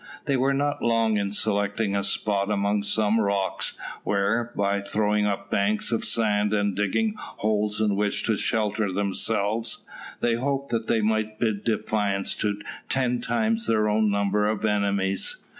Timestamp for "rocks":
3.19-3.77